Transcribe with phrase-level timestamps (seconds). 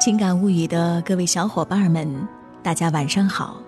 [0.00, 2.26] 情感物语的各位小伙伴们，
[2.62, 3.60] 大家晚上好，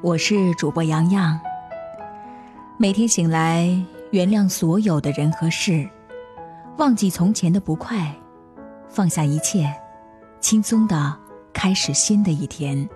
[0.00, 1.38] 我是主播洋洋。
[2.78, 3.68] 每天醒来，
[4.12, 5.86] 原谅所有的人和事，
[6.78, 8.10] 忘记从前的不快，
[8.88, 9.70] 放下一切，
[10.40, 11.14] 轻松的
[11.52, 12.88] 开始新的一天。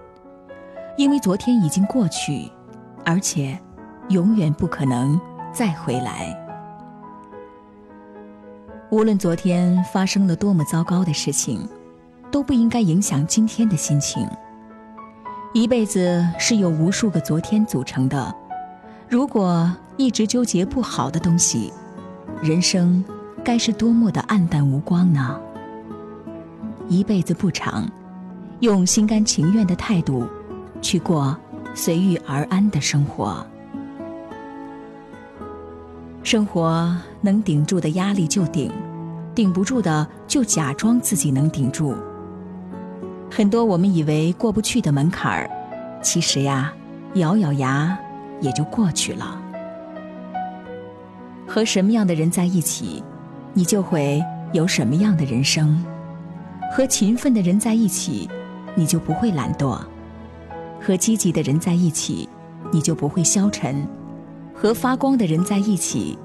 [0.97, 2.51] 因为昨天已经过去，
[3.05, 3.61] 而且
[4.09, 5.21] 永远不可能
[5.53, 6.35] 再回来。
[8.91, 11.69] 无论昨天发生了多么糟糕的事情，
[12.31, 14.29] 都不应该影响今天的心情。
[15.53, 18.35] 一辈子是由无数个昨天组成的，
[19.09, 21.73] 如果一直纠结不好的东西，
[22.43, 23.03] 人生
[23.43, 25.41] 该是多么的暗淡无光呢？
[26.89, 27.89] 一辈子不长，
[28.61, 30.27] 用心甘情愿的态度
[30.83, 31.37] 去过
[31.75, 33.47] 随遇而安的生活。
[36.23, 38.71] 生活能顶住的压力就顶，
[39.35, 41.95] 顶不住的就假装自己能顶住。
[43.31, 45.51] 很多我们以为过不去的门槛儿，
[46.03, 46.73] 其实呀，
[47.15, 47.97] 咬咬牙
[48.41, 49.41] 也就过去了。
[51.47, 53.03] 和什么样的人在一起，
[53.53, 55.85] 你就会有什么样的人生。
[56.75, 58.29] 和勤奋的人在一起，
[58.75, 59.79] 你就不会懒惰；
[60.81, 62.29] 和积极的人在一起，
[62.73, 63.87] 你就不会消沉。
[64.55, 66.19] 和发光的人在一起，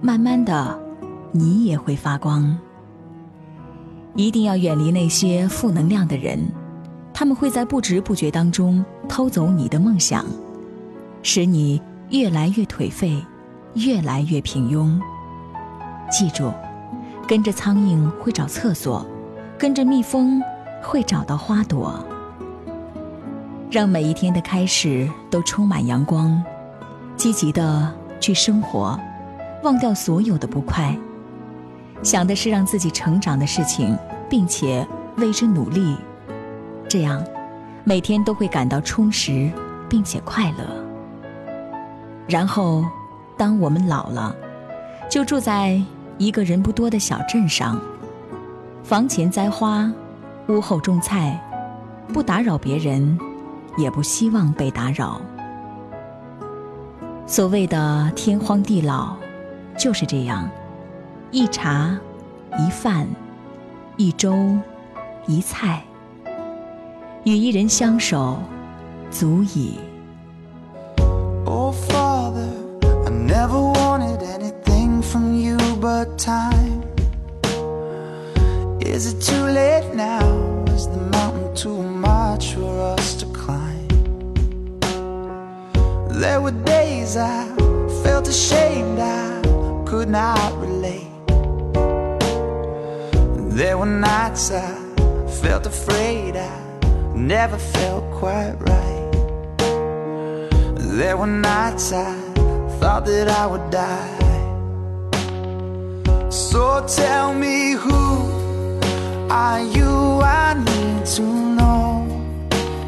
[0.00, 0.78] 慢慢的，
[1.30, 2.58] 你也会发光。
[4.16, 6.38] 一定要远离那些负能量的人，
[7.12, 10.24] 他们会在不知不觉当中偷走你的梦想，
[11.22, 13.24] 使你越来越颓废，
[13.74, 14.96] 越来越平庸。
[16.10, 16.52] 记住，
[17.26, 19.04] 跟着苍蝇会找厕所，
[19.58, 20.40] 跟着蜜蜂
[20.80, 22.04] 会找到花朵。
[23.70, 26.40] 让每一天的开始都充满阳光。
[27.16, 28.98] 积极的去生活，
[29.64, 30.96] 忘掉所有的不快，
[32.02, 33.96] 想的是让自己成长的事情，
[34.28, 35.96] 并且为之努力，
[36.88, 37.24] 这样
[37.84, 39.50] 每天都会感到充实
[39.88, 40.66] 并且快乐。
[42.26, 42.84] 然后，
[43.36, 44.34] 当我们老了，
[45.10, 45.80] 就住在
[46.18, 47.80] 一个人不多的小镇上，
[48.82, 49.90] 房前栽花，
[50.48, 51.38] 屋后种菜，
[52.12, 53.18] 不打扰别人，
[53.76, 55.20] 也不希望被打扰。
[57.26, 59.16] 所谓的天荒地老，
[59.78, 60.48] 就是这样，
[61.30, 61.98] 一茶
[62.58, 63.08] 一饭，
[63.96, 64.56] 一粥
[65.26, 65.82] 一菜，
[67.24, 68.38] 与一人相守，
[69.10, 69.78] 足矣。
[71.44, 72.48] Oh, Father,
[73.04, 76.82] I never wanted anything from you but time.
[78.80, 80.22] Is it too late now?
[80.74, 83.88] Is the mountain too much for us to climb?
[86.10, 87.46] There were days I
[88.02, 89.42] felt ashamed I
[89.84, 91.13] could not relate.
[93.54, 94.74] There were nights I
[95.40, 96.50] felt afraid I
[97.14, 99.12] never felt quite right.
[100.98, 102.16] There were nights I
[102.80, 104.18] thought that I would die.
[106.30, 108.02] So tell me who
[109.30, 109.86] are you?
[109.86, 112.08] I need to know.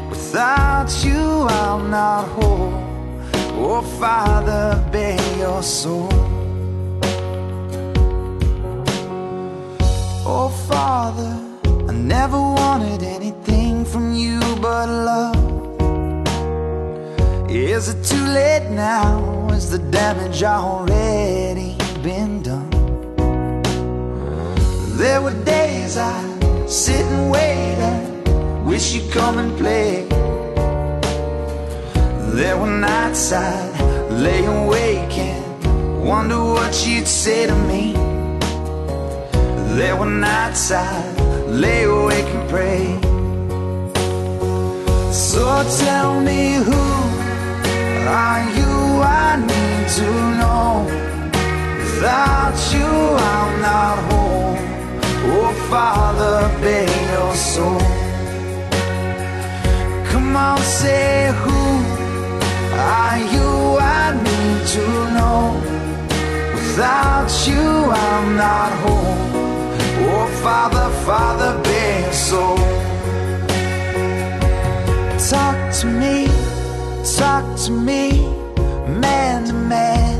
[0.09, 2.73] Without you, I'm not whole.
[3.55, 6.36] Oh, Father, bear your soul.
[10.29, 11.39] Oh, Father,
[11.87, 15.37] I never wanted anything from you but love.
[17.49, 19.47] Is it too late now?
[19.53, 22.69] Is the damage already been done?
[24.97, 26.19] There were days I
[26.67, 30.09] sit and wait and wish you'd come and play.
[32.35, 38.06] There were nights I'd lay awake and wonder what you'd say to me.
[39.77, 42.97] There were nights I'd lay awake and pray.
[45.13, 45.43] So
[45.85, 46.83] tell me who
[48.09, 48.73] are you?
[49.05, 50.09] I need to
[50.39, 50.81] know.
[51.77, 52.89] Without you,
[53.31, 54.57] I'm not home.
[55.35, 57.79] Oh, Father, bear your soul.
[60.09, 61.61] Come on, say who
[62.73, 63.77] are you?
[63.77, 64.85] I need to
[65.17, 65.41] know.
[66.55, 69.26] Without you, I'm not home.
[70.43, 72.57] Father, Father, bear soul.
[75.29, 76.27] Talk to me,
[77.17, 78.11] talk to me,
[79.01, 80.17] man to man.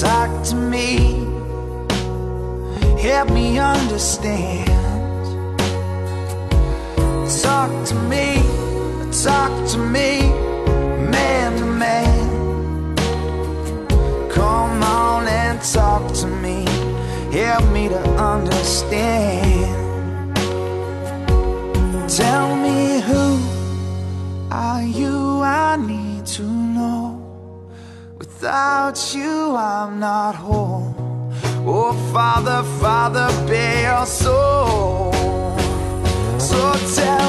[0.00, 1.26] Talk to me,
[3.00, 4.66] help me understand.
[7.42, 8.60] Talk to me
[9.22, 10.20] talk to me,
[11.10, 12.09] man to man.
[17.60, 19.76] help me to understand.
[22.08, 23.38] Tell me who
[24.50, 25.40] are you?
[25.42, 27.06] I need to know.
[28.18, 30.94] Without you, I'm not whole.
[31.66, 35.12] Oh, Father, Father, bear your soul.
[36.38, 37.19] So tell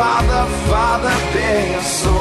[0.00, 2.19] Father, Father, penso.